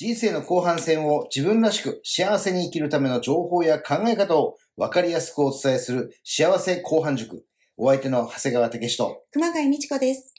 [0.00, 7.44] 人生の後半戦を自分らしく幸せに生きるための情報や考え方を分かりやすくお伝えする幸せ後半塾。
[7.76, 10.32] お相手の長谷川武史と、熊谷美智子です。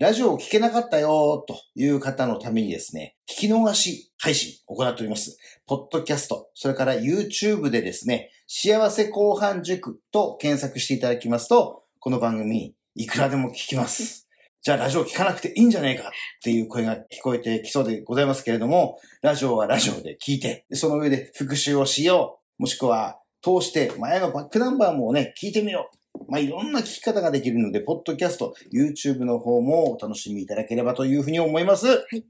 [0.00, 5.38] ラジオを聞けなかったよという方のためにですね、聞き逃し配信を行っております。
[5.68, 14.29] ポッドキャスト、それから YouTube でですね、幸せ後半塾と検索していただきますと、この番組いくらでも聞きます。
[14.62, 16.10] じゃあラジオ聞かなくていいんじゃないかっ
[16.42, 22.62] ていう声が聞こえてきそうでございますけれども、ラジオはラジオで聞いて、その上で復習をしよう。
[22.62, 26.30] もしくは通して前のバックナンバーもね、聞いてみよう。
[26.30, 31.86] まあ、いろんな聞き方ができるので、ポッドキャスト、YouTube の方もお楽しみいただければというふうに思います。
[32.12, 32.22] い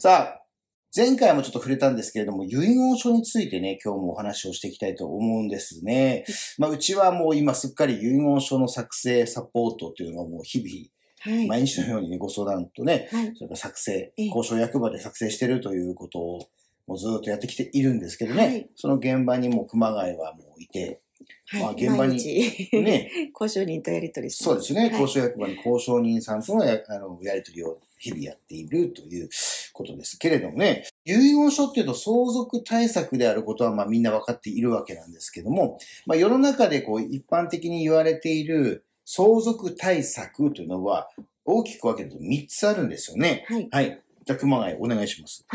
[0.00, 0.42] さあ、
[0.96, 6.24] 前回もちょっと触れたんですけれども、遺言書についてね、今日もお話をしていきたいと思うんですね。
[6.58, 10.90] まあ、うちはもう今すっかり遺言書の作成サポートというのがもう日々、
[11.20, 11.46] はい。
[11.46, 13.32] 毎日のようにね、ご相談とね、はい。
[13.34, 14.26] それから作成、ええ。
[14.26, 16.48] 交渉役場で作成してるということを、
[16.86, 18.70] もうずっとやってきているんですけどね、はい。
[18.76, 21.00] その現場にも熊谷はもういて、
[21.46, 21.62] はい。
[21.62, 22.16] まあ現場に
[22.72, 24.90] ね、 交渉人とやり取りしてそうですね、はい。
[24.90, 29.28] 交渉役場に交渉人さんとのやあのやり取りを日々やっているという
[29.72, 41.08] ことですけれどもね、遺言書っていうと相続対策であることはまあみんな分かっているわけなんですけども、まあ、世の中でこう一般的に言われている相続対策というのは
[41.46, 43.46] 大きく分けると3つあるんですよね。
[43.48, 43.68] はい。
[43.72, 44.02] はい。
[44.26, 45.46] じゃあ熊谷お願いします。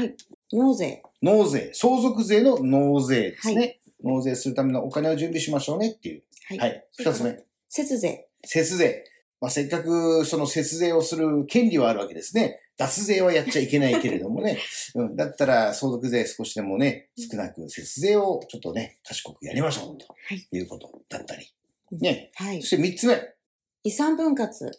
[0.51, 1.03] 納税。
[1.21, 3.79] 納税、相続税の納税ですね。
[4.03, 6.23] 納税するためのお金を準備しましょうねっていう。
[6.49, 6.57] はい。
[6.57, 6.85] はい。
[6.97, 7.43] 二つ目。
[7.69, 8.27] 節税。
[8.43, 9.03] 節税。
[9.39, 12.59] まあ、せっかくその節税をする権利はあるわけですね。
[12.75, 14.57] 脱税はやっちゃいけないけれどもね。
[14.95, 20.47] うん、だったら相続税少しでもね、少なく節税をちょっとね、賢くやりましょうとはい。
[20.51, 21.53] いうことだったり。
[21.91, 22.31] ね。
[22.33, 22.69] はいそ。
[22.69, 23.33] して三つ目。
[23.83, 24.71] 遺産分割。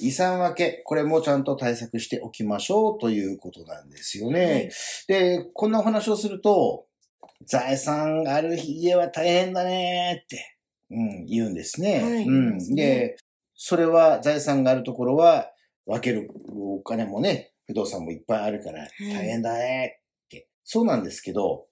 [0.00, 0.82] 遺産分け。
[0.84, 4.44] これもちゃんと対策しておきましょうということなんですよね。
[4.44, 4.70] はい
[5.08, 6.86] で、こんなお話をすると、
[7.44, 10.56] 財産がある家は大変だねって、
[10.90, 12.02] うん、言うんですね。
[12.02, 12.74] はいうん。
[12.74, 13.16] で、
[13.54, 15.50] それは財産があるところは
[15.86, 20.48] 分けるお金もね、不動産もいっぱいあるからい大変だねって。
[20.64, 21.66] そうなんですけど、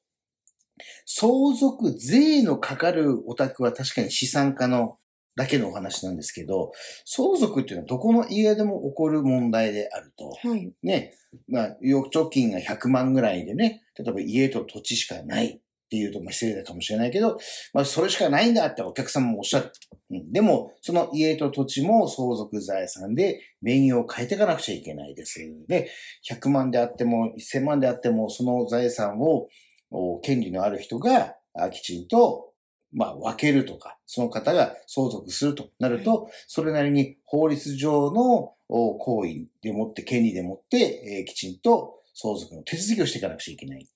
[1.06, 4.98] 相続税のかかるお宅は確かに資産家の
[5.38, 6.72] だけのお話なんですけど、
[7.04, 10.30] 相続っていうのはどこの家でも起こる問題であると。
[10.48, 10.72] はい。
[10.82, 11.14] ね、
[11.46, 17.38] まあ、預貯金が100万ぐらいでね、例えば家と土地しかないっていうと、まあ、失礼だかもしれないけど、
[17.72, 19.70] まあ、それしかないんだってお客様もおっしゃる。
[20.10, 25.38] うん、でも、その家と土地も相続財産で名義を変えていかなくちゃいけないです。
[25.68, 25.88] で、
[26.28, 29.48] 100万であっても、1000万であっても、その財産を、
[29.90, 32.47] お権利のある人が、あきちんと、
[32.92, 40.78] まあ、分けるとか、その方が相続するとなると、それなりに法律上のお行為でもって、権利でもって、
[41.18, 43.88] えーきちんと相続の手続きをしていかなくちゃいけないっ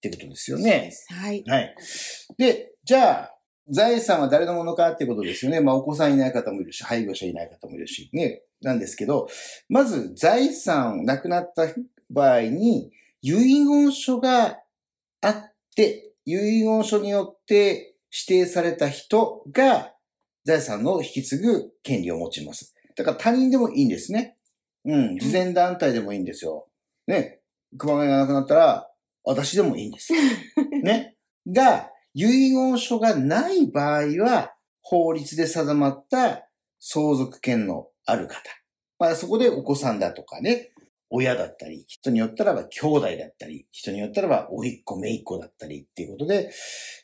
[0.00, 0.92] てことですよね。
[1.10, 1.44] はい。
[1.46, 1.74] はい。
[2.38, 3.32] で、じゃあ、
[3.68, 5.60] 財産は誰のものかってことですよね。
[5.60, 9.28] まあ、お子さんいない方もいるし、配偶者いない方もいるし、ね、なんですけど、
[9.68, 11.66] まず財産、亡くなった
[12.08, 12.92] 場合に、
[13.22, 13.32] 遺
[13.64, 14.60] 言書が
[15.20, 19.92] あって、遺言書によって指定された人が
[20.46, 22.74] 財産の引き継ぐ権利を持ちます。
[22.96, 24.36] だから他人でもいいんですね。
[24.86, 26.66] うん、慈善団体でもいいんですよ。
[27.06, 27.40] ね、
[27.76, 28.90] 熊谷が亡くなったら、
[29.24, 30.12] 私でもいいんです。
[30.82, 31.16] ね。
[31.46, 36.48] が、遺言書がない場合は、法律で定まった
[36.78, 38.40] 相続権のある方。
[38.98, 40.70] まあそこでお子さんだとかね、
[41.10, 46.50] 親だったり、人によったらば兄弟だったり、人によったらば甥っ子、姪っ子だったりっていうことで、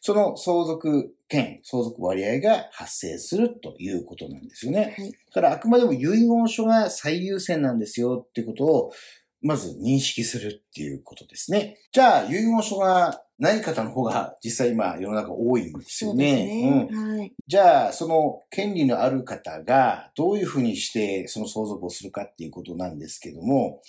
[0.01, 4.95] その相続権、相続割合が発生するということなんですよね。
[4.99, 5.13] はい。
[5.13, 8.93] だからあくまでも遺言書が最優先なんですよっていうことを、
[9.41, 11.79] まず認識するっていうことですね。
[11.93, 16.47] じゃあ、遺言書がない方の方が実際今世の中多いんですよね。
[16.47, 16.89] ね。
[16.91, 17.33] うん、はい。
[17.49, 23.83] じゃあ、その権利のある方がどういうふうにしてその相続をするかっていうことなんですけども、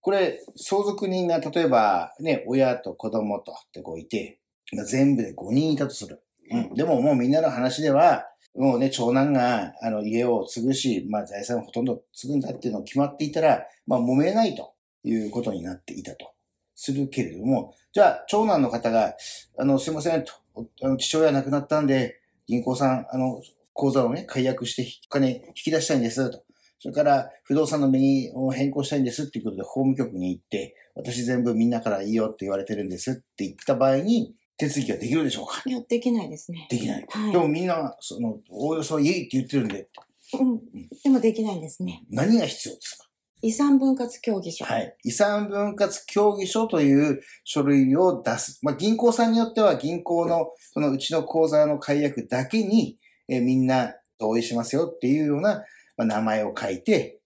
[0.00, 4.40] これ、相続人が例えばね、親と子供とってこういて、
[4.72, 6.20] まあ全部で5人いたとする。
[6.50, 6.74] うん。
[6.74, 8.24] でももうみんなの話では、
[8.56, 14.74] もうね、長男が、あの、家を継ぐし、まあ、財産をほとんど継ぐんだっていうのを決まっていたら、まあ、揉めないと
[15.04, 16.32] いうことになっていたと。
[16.80, 19.16] するけれども、じゃあ、長男の方が、
[19.58, 23.42] あの、すいません、と、おあの父親亡くなったんで、銀行さん、あの、
[23.72, 26.44] 口座をね、解約して、お金引き出したいんです、と。
[26.78, 35.62] それから、不動産の名義を変更したいんですっていうことで、法務局に行って、私全部みんなからいいよって言われてるんですって言った場合に、手続きはできるでしょうか？
[35.66, 36.68] いや、できないですね。
[36.70, 37.06] できない。
[37.08, 39.88] はいでもみんな、その、おおよそいいって言ってるんで、
[40.38, 40.60] うん。
[41.02, 42.04] でもできないんですね。
[42.10, 42.97] 何が必要ですか？
[43.42, 44.64] 遺産分割協議書。
[44.64, 44.96] はい。
[45.04, 48.58] 遺産分割協議書という書類を出す。
[48.62, 52.98] まあ、銀行さんによっては銀行のそのうちの口座の解約だけに、
[53.28, 55.64] えーみんな同意しますよっていうような、
[55.96, 57.20] まあ、名前を書いて、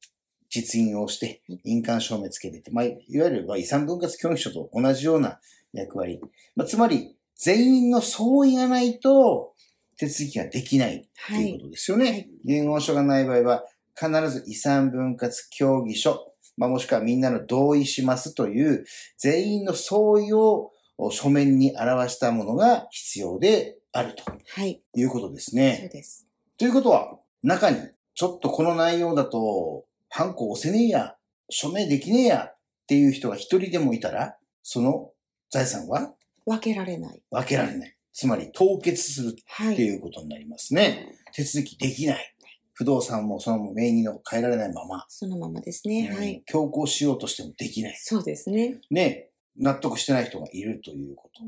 [0.51, 5.41] 実印をして、印鑑証明つけてて、まあ、いわゆるまあ遺産分割協議書と同じような
[5.73, 6.21] 役割。
[6.55, 9.55] まあ、つまり、全員の相違がないと
[9.97, 11.51] 手続きができないとはい。
[11.51, 12.05] いうことですよね。
[12.11, 13.65] はい遺言書がない場合は、
[13.99, 18.85] 必ず遺産分割協議書、まあ、もしくはみんなの同意しますという、
[19.19, 20.71] 全員の相違を
[21.11, 24.83] 書面に表したものが必要であるとはい。
[24.95, 25.91] いうことですそうね。
[25.93, 26.27] です。
[26.59, 27.79] ということは、中に、
[28.15, 31.17] ちょっとこの内容だと、ハンコ押せねえや、
[31.49, 32.57] 署名できねえやっ
[32.87, 35.11] ていう人が一人でもいたら、その
[35.51, 36.15] 財産は？
[36.47, 37.23] 分けられない。
[37.31, 37.97] 分けられない。
[38.13, 39.75] つまり凍結するはい。
[39.75, 41.15] っていうことになりますね。
[41.35, 42.32] 手続きできない。
[42.75, 46.09] 不動産もその名義の変えられないまま、そのままですね。
[46.11, 46.43] はうんい。
[46.47, 47.97] 強行しようとしてもできない。
[48.01, 48.81] そうですね。
[48.91, 51.43] ね、納得してない人がいるということ。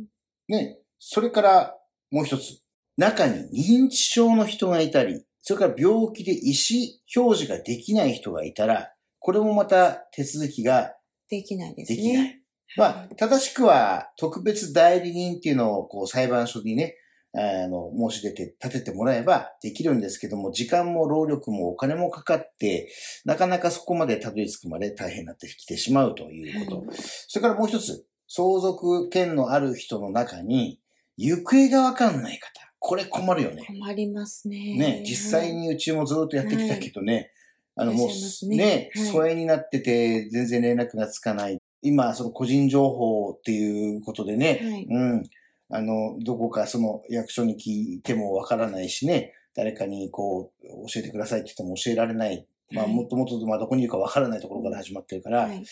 [0.48, 1.76] ね、それから
[2.10, 2.60] もう一つ。
[2.96, 10.94] 中に認知症の人がいたり、それから病気で意思表示ができない人がいたら、これもまた手続きが
[11.28, 11.96] できないですね。
[11.96, 12.40] できない。
[12.76, 16.96] まあ、正しくは特別代理人っていうのをこう裁判所にね、
[17.36, 22.92] あの、申し出て立ててもらえばできるんですけども、時間も労力もお金もかかって、
[23.24, 26.86] なかなかそこまでたどり着くまで大変になってきてしまうということ。
[26.86, 26.96] はい
[27.26, 30.80] それからもう一つ、相続権のある人の中に、
[31.16, 32.64] 行方がわかんない方。
[32.78, 33.64] これ困るよね。
[33.66, 34.76] 困りますね。
[34.76, 37.30] ね、実際にうちもずっとやってきたけどね、
[37.76, 41.58] あのもいらっしゃいますうねね、はい疎遠になってて全然連絡がつかない。
[41.82, 45.22] 今、その個人情報っていうことでね、はいうん、
[45.70, 52.46] あの、どこかその役所に聞いてもわからないしね、誰かにこう、教えてくださいって言っても教えられない。
[52.70, 55.64] まあ、はいもっともっと、まあ、どこにいるかわからないところから始まってるから、はい。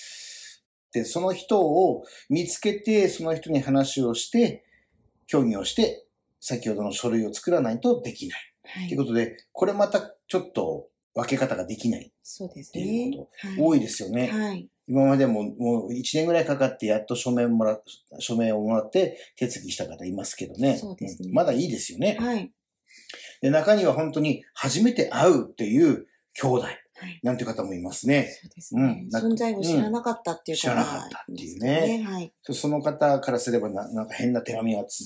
[0.93, 4.65] で、その人を見つけて、その人に話をして、
[5.27, 6.07] 協議をして、
[6.41, 8.39] 先ほどの書類を作らないとできない。
[8.65, 12.13] はいということで、これまたちょっと分け方ができない。
[12.23, 13.31] そうですっていねうこ。
[13.41, 14.29] はい多いですよね。
[14.29, 14.69] はい。
[14.89, 17.81] 今までももう1年ぐらいかかってやっと署名もら、
[18.19, 20.77] 署名をもらって手続きした方いますけどね。
[20.77, 22.17] そうですねんまだいいですよね。
[22.19, 22.53] はい。
[23.41, 26.67] で、中には本当に初めて会うっていう兄弟
[27.03, 27.21] はい。
[27.23, 28.39] なんていう方もいますね。
[28.41, 29.09] そうですね。
[29.11, 32.33] うん存在を知らなかったっていう知らなかったっていうね方がいいんですかはい。
[32.51, 35.05] その方からすればななんか変な手紙がつ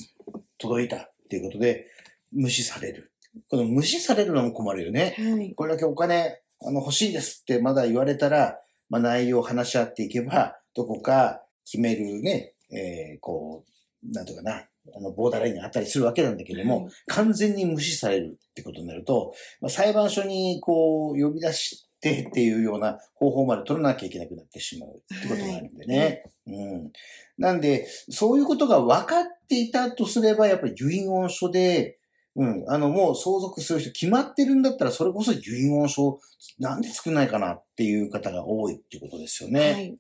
[0.59, 1.87] 届いたっていうことで
[2.33, 3.13] 無視される。
[3.49, 5.15] この無視されるのも困るよね。
[5.19, 5.55] はい。
[5.55, 26.25] これだけお金あの欲しいですってまだ言われたら、まあ、内容を話し合っていけば、どこか決めるね、えーこう、なんとかな、あの、ボーダーラインがあったりするわけなんだけども、はい完全に無視されるってことになると、まあ、裁判所にこう、呼び出してっていうような方法まで取らなきゃいけなくなってしまうってことがあるんでね。
[26.47, 26.93] うん。
[27.39, 31.99] なんで、そういうことが分かっていたとすれば、やっぱり遺言書で、
[32.37, 32.65] うん。
[32.69, 36.21] あの、もう相続する人決まってるんだったら、それこそ遺言書、
[36.59, 39.73] なんで作んないかなっていう方が多いっていうことですよね。
[39.73, 39.99] はい。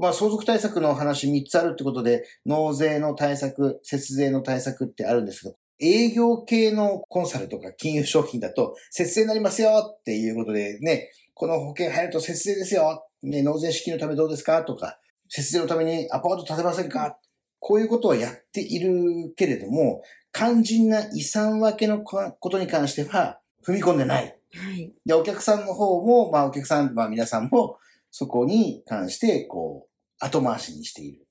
[0.00, 13.04] まあ、相続対策の話3つあるってことで、納税の対策、節税の対策ってあるんですけど、営業系のコンサルとか金融商品だと、節税になりますよっていうことでね、この保険入ると節税ですよ。
[13.22, 14.98] ね、納税資金のためどうですかとか、
[15.28, 17.18] 節税のためにアパート建てませんか？
[17.58, 24.36] こういうことはやっているけれども、肝心な遺産分けのことに関しては踏み込んでない。
[24.54, 24.92] はい。
[25.04, 27.78] で、お客さんの方も、まあお客さん、まあ皆さんも、
[28.10, 31.26] そこに関して、こう、後回しにしている。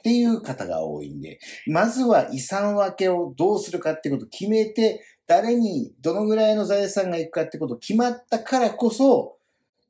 [0.00, 9.38] っていう方が多いんで、まずは遺産分けをどうするかってことを決めて、誰にどのぐらいの財産がいくかってことを決まったからこそ、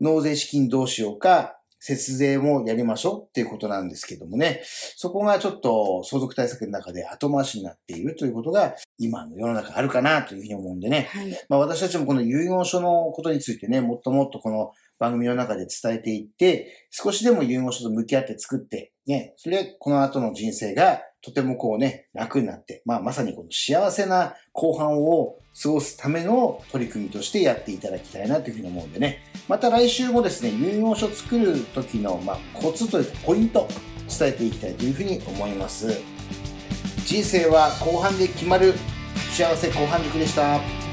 [0.00, 4.62] 納税資金どうしようか、節税もやりましょうっていうことなんですけどもね、
[4.96, 11.38] そこがちょっと相続対策の中で後回しになっているということが今の世の中あるかなというふうに思うんでね、はい。
[11.50, 33.68] まあ私たちもこの遺言書のことについてね、もっともっとこの番組の中で伝えていって、少しでも遺言書と向き合って作って、ね、それでこの後の人生がとてもこうね、楽になって、まあまさにこの幸せな後半を過ごすための取り組みとしてやっていただきたいなというふうに思うんでね、また来週もですね、遺言書作る時のまあコツというかポイント
[34.18, 35.88] 伝えていきたいというふうに思います。
[37.06, 38.74] 人生は後半で決まる
[39.30, 40.83] 幸せ後半塾でした。